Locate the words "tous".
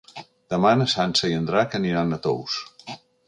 2.27-2.59